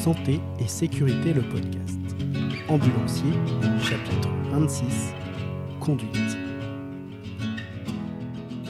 [0.00, 2.00] Santé et Sécurité le podcast.
[2.70, 3.32] Ambulancier,
[3.82, 5.12] chapitre 26,
[5.78, 6.38] Conduite.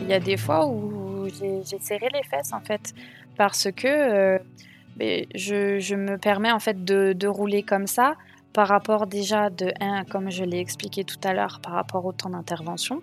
[0.03, 2.95] Il y a des fois où j'ai serré les fesses en fait,
[3.37, 4.39] parce que euh,
[4.97, 8.17] ben, je, me permets en fait de, rouler comme ça
[8.53, 12.13] par rapport déjà de 1, comme je l'ai expliqué tout à l'heure, par rapport au
[12.13, 13.03] temps d'intervention,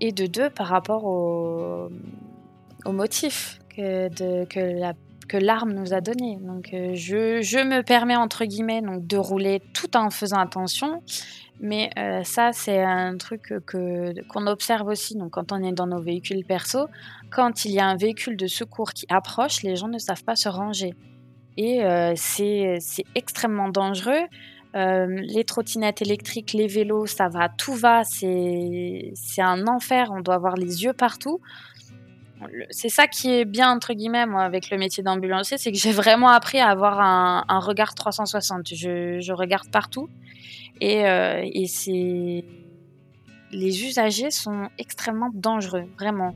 [0.00, 1.90] et de 2, par rapport au,
[2.86, 4.94] motif que, de, que la
[5.26, 6.38] que l'arme nous a donné.
[6.40, 11.02] Donc euh, je, me permets entre guillemets donc de rouler tout en faisant attention.
[11.58, 15.86] Mais euh, ça, c'est un truc que, qu'on observe aussi donc, quand on est dans
[15.86, 16.88] nos véhicules perso.
[17.30, 20.36] Quand il y a un véhicule de secours qui approche, les gens ne savent pas
[20.36, 20.94] se ranger.
[21.56, 22.78] Et euh, c'est,
[23.14, 24.26] extrêmement dangereux.
[24.74, 28.02] les trottinettes électriques, les vélos, ça va, tout va.
[28.04, 30.10] C'est un enfer.
[30.12, 31.40] On doit avoir les yeux partout
[32.70, 35.92] c'est ça qui est bien entre guillemets moi avec le métier d'ambulancier, c'est que j'ai
[35.92, 38.68] vraiment appris à avoir un, regard 360.
[38.74, 40.08] Je, regarde partout
[40.80, 41.42] et, euh,
[43.52, 46.34] les usagers sont extrêmement dangereux, vraiment.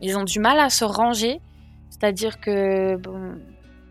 [0.00, 1.40] Ils ont du mal à se ranger,
[1.90, 3.38] c'est-à-dire que bon,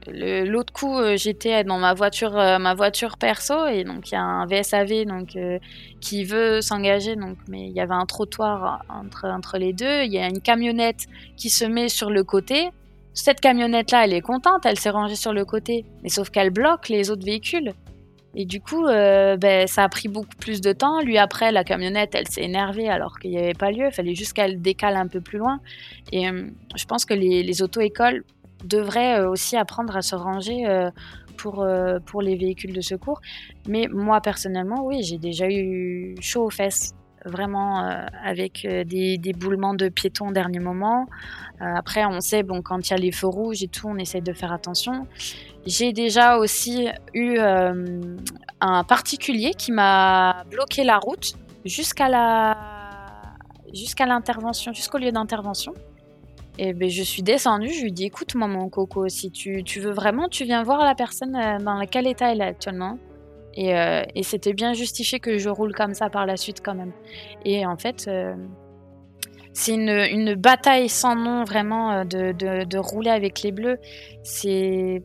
[0.07, 4.17] L'autre coup, euh, j'étais dans ma voiture, euh, ma voiture perso, et donc il y
[4.17, 5.59] a un VSAV donc, euh,
[6.01, 7.15] qui veut s'engager,
[7.47, 10.03] mais il y avait un trottoir entre, entre les deux.
[10.03, 11.05] Il y a une camionnette
[11.37, 12.69] qui se met sur le côté.
[13.13, 16.89] Cette camionnette-là, elle est contente, elle s'est rangée sur le côté, mais sauf qu'elle bloque
[16.89, 17.71] les autres véhicules.
[18.35, 21.01] Et du coup, ben, ça a pris beaucoup plus de temps.
[21.01, 23.85] Lui, après, la camionnette, elle s'est énervée alors qu'il n'y avait pas lieu.
[23.85, 25.59] Il fallait juste qu'elle décale un peu plus loin.
[26.11, 28.23] Et je pense que les auto-écoles
[28.63, 30.89] devrait euh, aussi apprendre à se ranger euh,
[31.37, 33.21] pour, euh, pour les véhicules de secours.
[33.67, 36.93] Mais moi, personnellement, oui, j'ai déjà eu chaud aux fesses
[37.25, 37.79] vraiment
[38.25, 41.07] avec des, des, boulements de piétons au dernier moment.
[41.61, 44.21] après, on sait, bon, quand il y a les feux rouges et tout, on essaye
[44.21, 45.07] de faire attention.
[45.65, 52.57] J'ai déjà aussi eu un particulier qui m'a bloqué la route jusqu'à la
[53.73, 55.73] jusqu'à l'intervention, jusqu'au lieu d'intervention.
[56.59, 59.79] Et ben, je suis descendue, je lui dis écoute, moi, mon coco, si tu, tu,
[59.79, 62.99] veux vraiment, tu viens voir la personne euh, dans quel état elle est actuellement.
[63.55, 66.75] Et, euh, et c'était bien justifié que je roule comme ça par la suite, quand
[66.75, 66.91] même.
[67.43, 68.35] Et en fait, euh,
[69.53, 73.77] c'est une, une, bataille sans nom, vraiment, de, de, de rouler avec les bleus.
[74.23, 75.01] C'est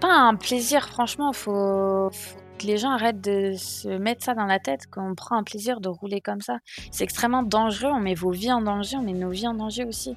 [0.00, 4.46] pas un plaisir, franchement, faut, faut que les gens arrêtent de se mettre ça dans
[4.46, 6.58] la tête, qu'on prend un plaisir de rouler comme ça.
[6.90, 9.84] C'est extrêmement dangereux, on met vos vies en danger, on met nos vies en danger
[9.84, 10.16] aussi.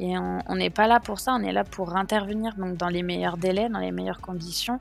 [0.00, 3.02] Et on n'est pas là pour ça, on est là pour intervenir donc dans les
[3.02, 4.80] meilleurs délais, dans les meilleures conditions,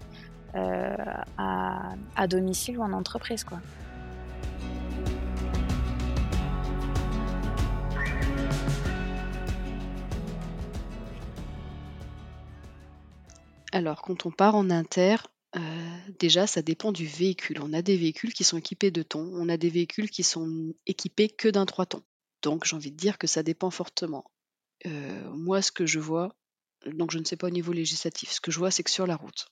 [0.55, 0.95] euh,
[1.37, 3.43] à, domicile ou en entreprise.
[3.43, 3.59] Quoi.
[13.73, 15.15] Alors, quand on part en inter,
[15.55, 15.59] euh,
[16.19, 17.59] déjà, ça dépend du véhicule.
[17.63, 20.73] On a des véhicules qui sont équipés de tons, on a des véhicules qui sont
[20.85, 22.03] équipés que d'un trois tons.
[22.41, 24.25] Donc, j'ai envie de dire que ça dépend fortement.
[24.85, 26.35] Moi, ce que je vois,
[26.85, 29.07] donc je ne sais pas au niveau législatif, ce que je vois, c'est que sur
[29.07, 29.47] la route,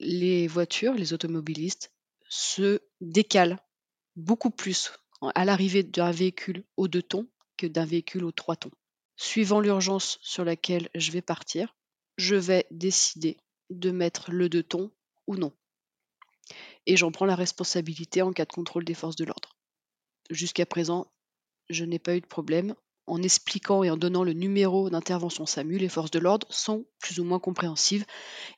[0.00, 1.92] les voitures, les automobilistes
[2.28, 3.58] se décalent
[4.16, 4.92] beaucoup plus
[5.34, 8.72] à l'arrivée d'un véhicule au deux tons que d'un véhicule au trois tons.
[9.16, 11.76] Suivant l'urgence sur laquelle je vais partir,
[12.16, 13.36] je vais décider
[13.70, 14.90] de mettre le deux tons
[15.26, 15.52] ou non.
[16.86, 19.56] Et j'en prends la responsabilité en cas de contrôle des forces de l'ordre.
[20.30, 21.12] Jusqu'à présent,
[21.70, 22.74] je n'ai pas eu de problème
[23.06, 27.18] en expliquant et en donnant le numéro d'intervention SAMU, les forces de l'ordre sont plus
[27.18, 28.04] ou moins compréhensives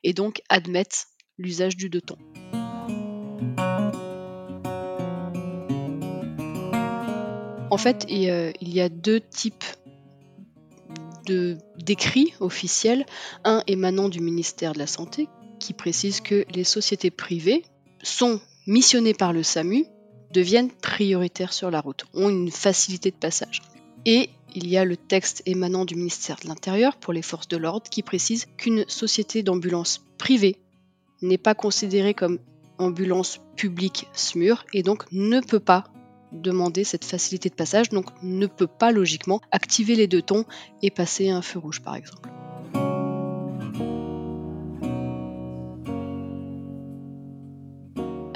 [0.03, 1.07] et donc admettent
[1.37, 2.17] l'usage du deux tons.
[7.71, 8.21] En fait, il
[8.61, 9.65] y a deux types
[11.77, 13.05] d'écrits officiels.
[13.43, 15.27] Un émanant du ministère de la Santé
[15.59, 17.63] qui précise que les sociétés privées
[18.03, 19.85] sont missionnées par le SAMU,
[20.31, 23.61] deviennent prioritaires sur la route, ont une facilité de passage.
[24.05, 27.57] Et il y a le texte émanant du ministère de l'Intérieur pour les forces de
[27.57, 30.57] l'ordre qui précise qu'une société d'ambulance privée
[31.21, 32.39] n'est pas considérée comme
[32.77, 35.85] ambulance publique SMUR et donc ne peut pas
[36.31, 40.45] demander cette facilité de passage, donc ne peut pas logiquement activer les deux tons
[40.81, 42.29] et passer un feu rouge par exemple.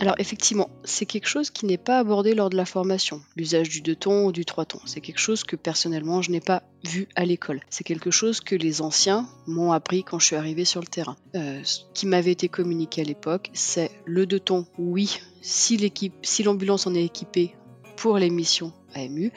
[0.02, 3.82] Alors effectivement, c'est quelque chose qui n'est pas abordé lors de la formation, l'usage du
[3.82, 4.80] deux tons ou du trois tons.
[4.86, 7.60] C'est quelque chose que personnellement je n'ai pas vu à l'école.
[7.70, 11.18] C'est quelque chose que les anciens m'ont appris quand je suis arrivée sur le terrain.
[11.36, 16.14] Euh, ce qui m'avait été communiqué à l'époque, c'est le deux tons, oui, si l'équipe,
[16.22, 17.54] si l'ambulance en est équipée
[17.98, 19.34] pour les missions AMU,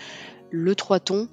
[0.53, 1.26] le trois tons,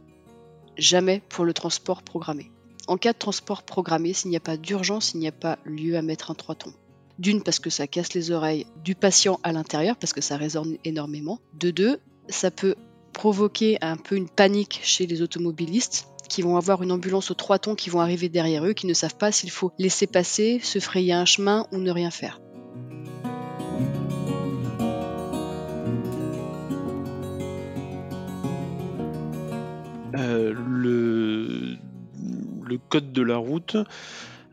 [0.75, 2.49] jamais pour le transport programmé.
[2.87, 5.97] En cas de transport programmé, s'il n'y a pas d'urgence, il n'y a pas lieu
[5.97, 6.73] à mettre un trois tons.
[7.19, 10.77] D'une, parce que ça casse les oreilles du patient à l'intérieur, parce que ça résonne
[10.85, 11.39] énormément.
[11.53, 11.99] De deux,
[12.29, 12.75] ça peut
[13.11, 17.59] provoquer un peu une panique chez les automobilistes qui vont avoir une ambulance aux trois
[17.59, 20.79] tons qui vont arriver derrière eux, qui ne savent pas s'il faut laisser passer, se
[20.79, 22.39] frayer un chemin ou ne rien faire.
[30.15, 31.77] Euh, le,
[32.65, 33.75] le code de la route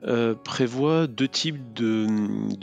[0.06, 2.06] euh, prévoit deux types de,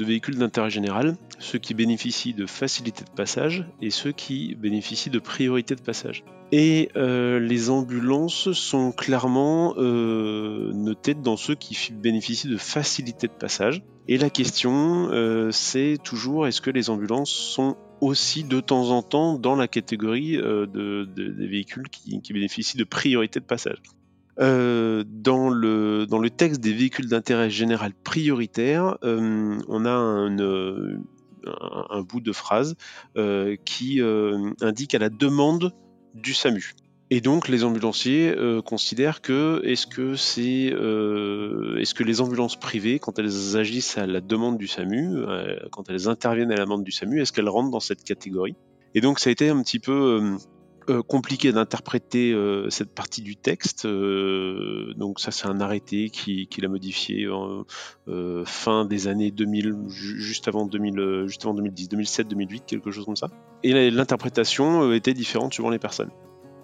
[0.01, 5.19] véhicules d'intérêt général, ceux qui bénéficient de facilité de passage et ceux qui bénéficient de
[5.19, 6.23] priorité de passage.
[6.53, 13.33] Et euh, les ambulances sont clairement euh, notées dans ceux qui bénéficient de facilité de
[13.33, 13.83] passage.
[14.07, 15.09] Et la question,
[15.51, 20.37] c'est toujours est-ce que les ambulances sont aussi de temps en temps dans la catégorie
[20.37, 23.77] des véhicules qui, bénéficient de priorité de passage?
[24.39, 30.97] Euh, dans, le, texte des véhicules d'intérêt général prioritaire, euh, on a un, euh,
[32.07, 32.75] bout de phrase
[33.65, 34.01] qui
[34.61, 35.73] indique à la demande
[36.13, 36.73] du SAMU.
[37.09, 38.33] Et donc les ambulanciers
[38.65, 40.15] considèrent que est-ce que
[42.03, 45.17] les ambulances privées, quand elles agissent à la demande du SAMU,
[45.71, 48.55] quand elles interviennent à la demande du SAMU, est-ce qu'elles rentrent dans cette catégorie?
[48.95, 50.37] Et donc ça a été un petit peu
[50.89, 53.85] euh, compliqué d'interpréter euh, cette partie du texte.
[53.85, 57.27] Euh, donc ça, c'est un arrêté qui, qui l'a modifié
[58.45, 63.15] fin des années 2000, juste avant 2000, juste avant 2010, 2007, 2008, quelque chose comme
[63.15, 63.27] ça.
[63.63, 66.11] Et l'interprétation était différente suivant les personnes.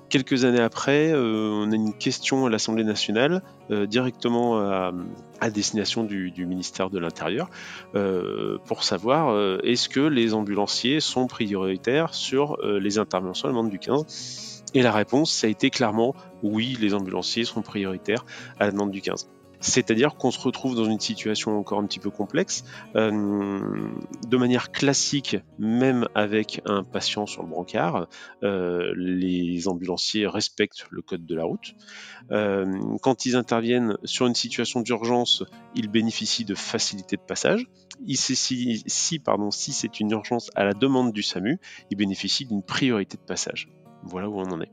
[0.10, 4.92] Quelques années après, euh, on a une question à l'Assemblée nationale, euh, directement à,
[5.52, 7.48] destination du, ministère de l'Intérieur,
[7.94, 13.70] euh, pour savoir est-ce que les ambulanciers sont prioritaires sur les interventions à la demande
[13.70, 18.26] du 15 Et la réponse, ça a été clairement oui, les ambulanciers sont prioritaires
[18.60, 19.30] à la demande du 15.
[19.60, 22.64] C'est-à-dire qu'on se retrouve dans une situation encore un petit peu complexe.
[22.96, 23.90] Euh,
[24.28, 28.08] de manière classique, même avec un patient sur le brancard,
[28.44, 31.76] euh, les ambulanciers respectent le code de la route.
[32.32, 35.44] Euh, quand ils interviennent sur une situation d'urgence,
[35.76, 37.68] ils bénéficient de facilité de passage.
[38.08, 38.36] Si
[39.74, 41.60] c'est une urgence à la demande du SAMU,
[41.90, 43.68] ils bénéficient d'une priorité de passage.
[44.04, 44.72] Voilà où on en est.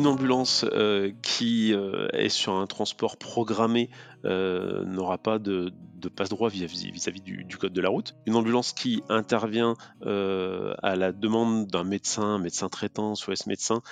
[0.00, 3.90] une ambulance euh, qui euh, est sur un transport programmé
[4.24, 5.74] euh, n'aura pas de,
[6.16, 8.14] passe-droit vis-à-vis du, code de la route.
[8.24, 13.82] Une ambulance qui intervient à la demande d'un médecin, médecin traitant, soit médecin,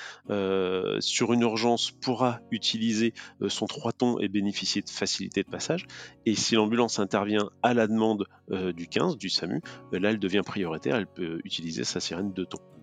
[1.00, 3.12] sur une urgence pourra utiliser
[3.48, 5.86] son 3 tons et bénéficier de facilité de passage.
[6.24, 9.60] Et si l'ambulance intervient à la demande du 15, du SAMU,
[9.92, 12.77] là elle devient prioritaire, elle peut utiliser sa sirène de tons.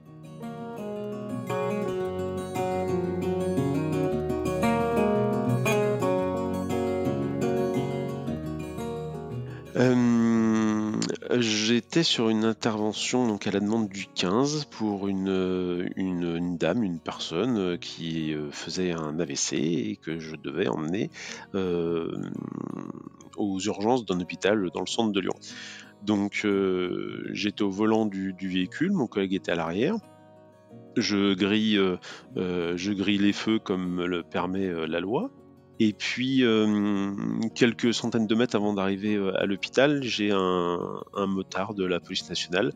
[11.86, 17.00] J'étais sur une intervention donc à la demande du 15 pour une, une, dame, une
[17.00, 21.10] personne euh, qui euh, faisait un AVC et que je devais emmener
[23.38, 25.36] aux urgences d'un hôpital dans le centre de Lyon.
[26.04, 26.46] Donc
[27.32, 29.96] j'étais au volant du, véhicule, mon collègue était à l'arrière.
[30.98, 31.80] Je grille,
[32.36, 35.32] je grille les feux comme le permet la loi.
[35.80, 37.12] Et puis, euh,
[37.54, 42.30] quelques centaines de mètres avant d'arriver euh, à l'hôpital, j'ai un, motard de la police
[42.30, 42.72] nationale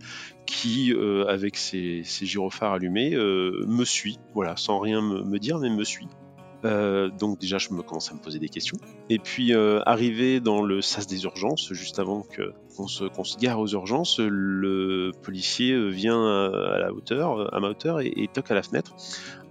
[0.46, 4.20] qui, euh, avec ses, gyrophares allumés, me suit.
[4.34, 6.08] Voilà, sans rien me, dire, mais me suit.
[6.64, 8.78] donc déjà, je me commence à me poser des questions.
[9.10, 12.24] Et puis, arrivé dans le sas des urgences, juste avant
[12.76, 18.02] qu'on se, se, gare aux urgences, le policier vient à, la hauteur, à ma hauteur,
[18.02, 18.94] et toque à la fenêtre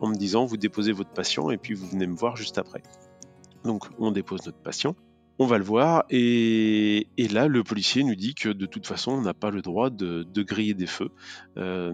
[0.01, 2.83] en me disant vous déposez votre patient et puis vous venez me voir juste après.
[3.69, 4.97] Donc on dépose notre patient,
[5.39, 9.21] on va le voir, et, là le policier nous dit que de toute façon on
[9.21, 11.11] n'a pas le droit de, griller des feux,
[11.59, 11.93] euh,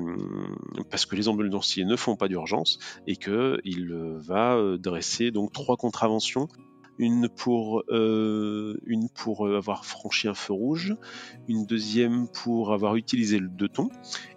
[0.88, 2.78] parce que les ambulanciers ne font pas d'urgence,
[3.08, 6.46] et qu'il va euh, dresser donc trois contraventions
[6.98, 10.96] une pour, euh, une pour avoir franchi un feu rouge,
[11.48, 13.90] une deuxième pour avoir utilisé le deux tons,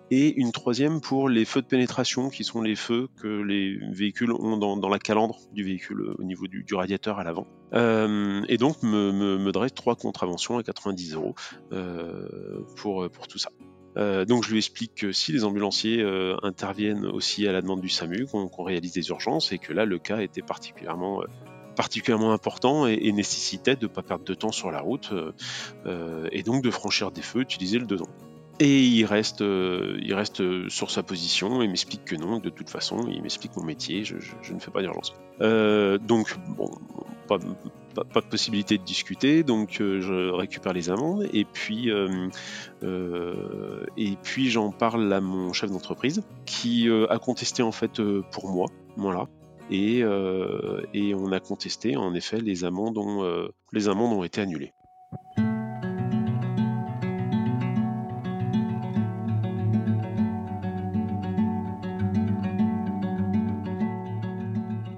[0.09, 4.31] et une troisième pour les feux de pénétration, qui sont les feux que les véhicules
[4.31, 7.47] ont dans, la calandre du véhicule au niveau du, radiateur à l'avant.
[7.73, 11.35] Euh, et donc me, dresse trois contraventions à 90 euros
[11.73, 13.49] euh, pour, pour tout ça.
[13.97, 16.01] Euh, donc je lui explique que si les ambulanciers
[16.43, 19.99] interviennent aussi à la demande du SAMU, qu'on réalise des urgences et que là le
[19.99, 21.21] cas était particulièrement
[21.77, 25.13] particulièrement important et, nécessitait de ne pas perdre de temps sur la route
[26.31, 28.09] et donc de franchir des feux, utiliser le dedans.
[28.59, 33.07] Et il reste, il reste sur sa position et m'explique que non, de toute façon,
[33.07, 35.13] il m'explique mon métier, je, ne fais pas d'urgence.
[35.39, 36.71] donc, bon,
[37.27, 37.37] pas,
[38.05, 42.29] pas, de possibilité de discuter, donc euh, je récupère les amendes et puis euh,
[42.83, 43.85] euh,
[44.23, 49.27] puis j'en parle à mon chef d'entreprise qui a contesté en fait pour moi, voilà.
[49.69, 49.99] Et,
[50.93, 54.73] et on a contesté en effet les amendes ont, les amendes ont été annulées.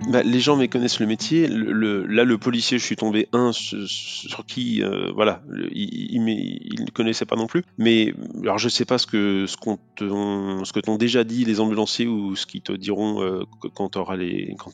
[0.10, 1.48] Bah, les gens méconnaissent le métier.
[1.48, 7.36] Là, le policier, je suis tombé un sur, qui, euh, voilà, il, ne connaissait pas
[7.36, 7.63] non plus.
[7.78, 12.36] Mais alors, je sais pas ce que ce qu'on t'ont déjà dit les ambulanciers ou
[12.36, 13.44] ce qu'ils te diront euh,
[13.75, 14.74] quand tu les, quand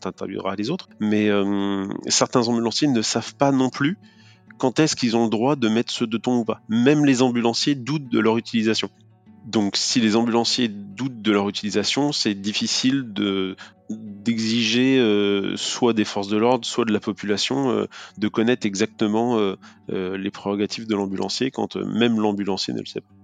[0.58, 0.88] les autres.
[1.02, 3.98] Mais euh, certains ambulanciers ne savent pas non plus
[4.58, 6.62] quand est-ce qu'ils ont le droit de mettre ce de ton ou pas.
[6.70, 8.90] Même les ambulanciers doutent de leur utilisation.
[9.46, 13.56] Donc si les ambulanciers doutent de leur utilisation, c'est difficile de
[13.90, 17.86] d'exiger euh, soit des forces de l'ordre, soit de la population euh,
[18.18, 19.56] de connaître exactement euh,
[20.18, 23.16] les prérogatives de l'ambulancier quand même l'ambulancier ne le sait pas.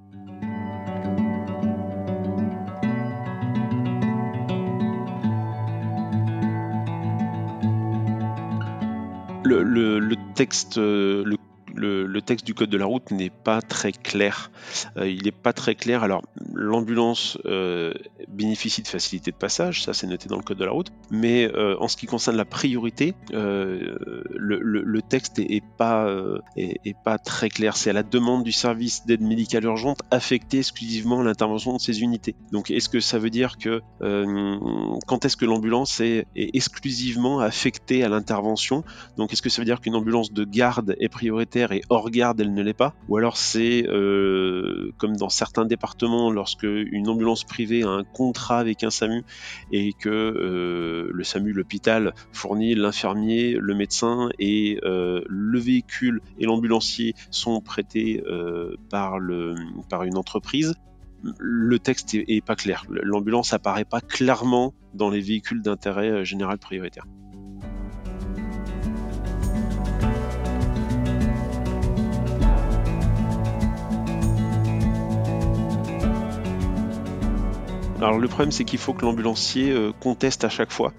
[11.82, 14.52] Le, texte du code de la route n'est pas très clair.
[14.98, 16.04] Euh, il n'est pas très clair.
[16.04, 16.22] Alors,
[16.54, 17.94] l'ambulance euh,
[18.28, 21.50] bénéficie de facilité de passage, ça c'est noté dans le code de la route, mais
[21.54, 26.08] euh, en ce qui concerne la priorité, le, texte est, pas,
[26.56, 27.76] est, pas très clair.
[27.76, 32.36] C'est à la demande du service d'aide médicale urgente affecté exclusivement l'intervention de ces unités.
[32.52, 38.04] Donc, est-ce que ça veut dire que quand est-ce que l'ambulance est, est exclusivement affectée
[38.04, 38.84] à l'intervention?
[39.18, 42.54] Donc, est-ce que ça veut dire qu'une ambulance de garde est prioritaire hors garde, elle
[42.54, 42.94] ne l'est pas.
[43.08, 48.60] Ou alors c'est euh, comme dans certains départements, lorsque une ambulance privée a un contrat
[48.60, 49.24] avec un SAMU
[49.72, 56.46] et que euh, le SAMU, l'hôpital, fournit l'infirmier, le médecin et euh, le véhicule et
[56.46, 58.24] l'ambulancier sont prêtés
[58.90, 59.56] par, le,
[59.90, 60.76] par une entreprise,
[61.40, 62.86] le texte est, pas clair.
[62.90, 67.06] L'ambulance apparaît pas clairement dans les véhicules d'intérêt général prioritaire.
[78.02, 80.92] Alors le problème c'est qu'il faut que l'ambulancier euh, conteste à chaque fois.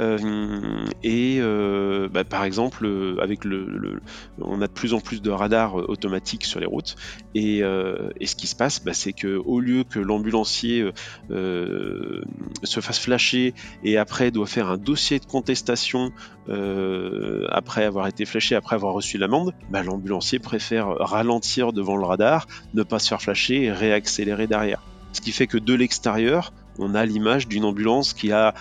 [0.00, 2.88] Euh, et euh, bah, par exemple,
[3.20, 4.00] avec le,
[4.40, 6.96] on a de plus en plus de radars automatiques sur les routes,
[7.34, 10.90] et, ce qui se passe, bah, c'est que au lieu que l'ambulancier
[11.28, 16.10] se fasse flasher et après doit faire un dossier de contestation
[16.48, 22.46] après avoir été flashé, après avoir reçu l'amende, bah, l'ambulancier préfère ralentir devant le radar,
[22.72, 24.82] ne pas se faire flasher et réaccélérer derrière.
[25.12, 28.54] Ce qui fait que de l'extérieur, on a l'image d'une ambulance qui a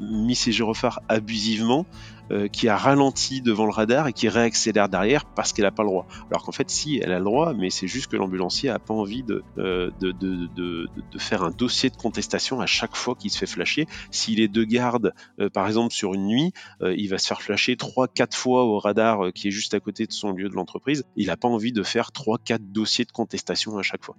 [0.00, 1.86] mis ses gyrophares abusivement,
[2.30, 5.82] euh, qui a ralenti devant le radar et qui réaccélère derrière parce qu'elle n'a pas
[5.82, 6.06] le droit.
[6.30, 8.94] Alors qu'en fait, si, elle a le droit, mais c'est juste que l'ambulancier n'a pas
[8.94, 13.46] envie de, euh, de, faire un dossier de contestation à chaque fois qu'il se fait
[13.46, 13.86] flasher.
[14.10, 17.76] S'il est de garde, euh, par exemple, sur une nuit, il va se faire flasher
[17.76, 21.04] 3-4 fois au radar qui est juste à côté de son lieu de l'entreprise.
[21.16, 24.16] Il n'a pas envie de faire 3-4 dossiers de contestation à chaque fois.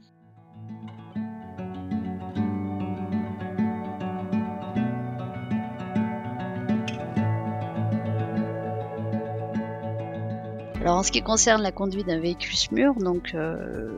[10.83, 13.97] Alors en ce qui concerne la conduite d'un véhicule SMUR, donc euh,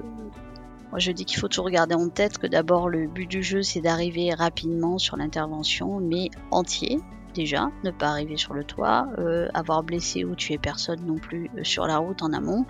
[0.91, 3.63] moi je dis qu'il faut toujours garder en tête que d'abord le but du jeu
[3.63, 6.99] c'est d'arriver rapidement sur l'intervention, mais entier
[7.33, 11.49] déjà, ne pas arriver sur le toit, euh, avoir blessé ou tué personne non plus
[11.57, 12.67] euh, sur la route en amont,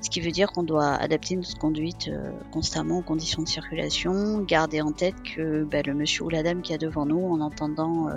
[0.00, 2.10] ce qui veut dire qu'on doit adapter notre conduite
[2.50, 6.62] constamment aux conditions de circulation, garder en tête que ben, le monsieur ou la dame
[6.62, 8.08] qui est devant nous en entendant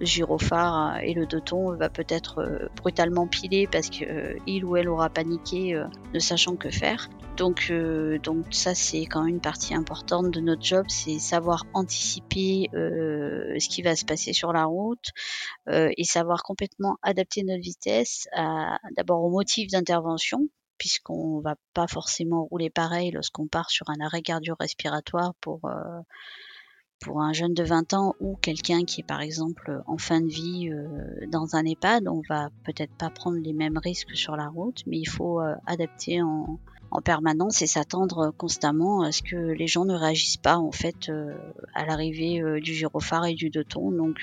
[0.00, 4.88] le gyrophare et le doton va peut-être euh, brutalement piler parce qu'il euh, ou elle
[4.88, 7.08] aura paniqué euh, ne sachant que faire.
[7.36, 7.72] Donc,
[8.22, 13.68] donc ça c'est quand même une partie importante de notre job, c'est savoir anticiper ce
[13.68, 15.08] qui va se passer sur la route
[15.68, 18.28] et savoir complètement adapter notre vitesse
[18.96, 20.46] d'abord au motif d'intervention
[20.78, 25.68] puisqu'on va pas forcément rouler pareil lorsqu'on part sur un arrêt cardio-respiratoire pour
[27.00, 30.28] pour un jeune de 20 ans ou quelqu'un qui est par exemple en fin de
[30.28, 34.48] vie euh, dans un EHPAD, on va peut-être pas prendre les mêmes risques sur la
[34.48, 36.58] route, mais il faut euh, adapter en,
[37.04, 41.34] permanence et s'attendre constamment à ce que les gens ne réagissent pas en fait euh,
[41.74, 44.20] à l'arrivée du gyrophare et du deux Donc,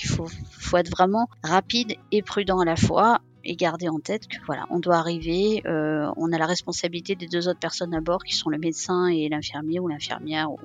[0.00, 4.28] il faut, faut être vraiment rapide et prudent à la fois et garder en tête
[4.28, 8.22] que voilà, on doit arriver, on a la responsabilité des deux autres personnes à bord
[8.22, 10.58] qui sont le médecin et l'infirmier ou l'infirmière ou,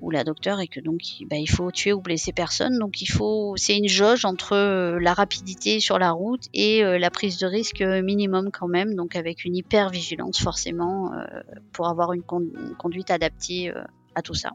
[0.00, 2.78] ou la docteur et que donc bah, il faut tuer ou blesser personne.
[2.78, 6.98] Donc il faut, c'est une jauge entre euh, la rapidité sur la route et euh,
[6.98, 8.94] la prise de risque minimum quand même.
[8.94, 11.40] Donc avec une hyper vigilance forcément euh,
[11.72, 13.72] pour avoir une conduite adaptée
[14.14, 14.50] à tout ça.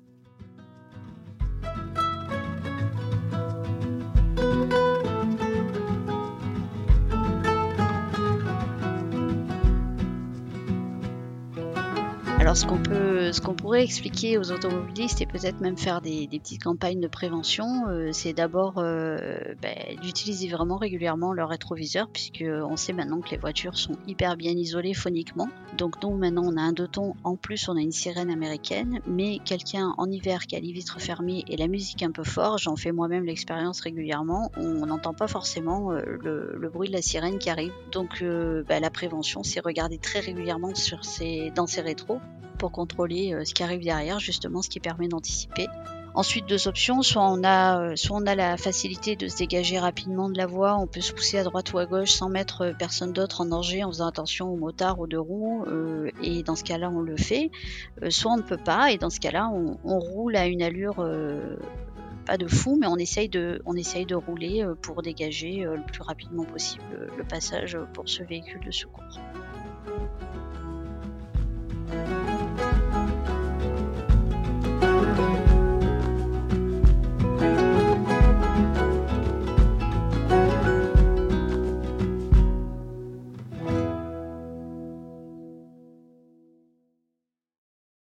[12.43, 16.27] Alors ce qu'on peut, ce qu'on pourrait expliquer aux automobilistes et peut-être même faire des,
[16.27, 22.43] petites campagnes de prévention, euh, c'est d'abord euh, ben, d'utiliser vraiment régulièrement leur rétroviseur, puisque
[22.45, 25.47] on sait maintenant que les voitures sont hyper bien isolées phoniquement.
[25.77, 28.99] Donc nous maintenant on a un deux tons, en plus on a une sirène américaine,
[29.07, 32.57] mais quelqu'un en hiver qui a les vitres fermées et la musique un peu fort,
[32.57, 37.39] j'en fais moi-même l'expérience régulièrement, on n'entend pas forcément euh, le, bruit de la sirène
[37.39, 37.71] qui arrive.
[37.93, 40.73] Donc ben, la prévention, c'est regarder très régulièrement
[41.55, 42.19] dans ces rétros
[42.57, 45.67] pour contrôler euh, ce qui arrive derrière, justement, ce qui permet d'anticiper.
[46.15, 47.01] Ensuite, deux options.
[47.01, 50.45] Soit on, a, euh, soit on a la facilité de se dégager rapidement de la
[50.45, 53.41] voie, on peut se pousser à droite ou à gauche sans mettre euh, personne d'autre
[53.41, 55.65] en danger en faisant attention aux motards ou deux roues.
[56.21, 57.49] et dans ce cas-là, on le fait.
[58.09, 61.03] soit on ne peut pas, et dans ce cas-là, on, roule à une allure
[62.25, 66.01] pas de fou, mais on essaye de, on essaye de rouler pour dégager le plus
[66.01, 69.03] rapidement possible le passage pour ce véhicule de secours.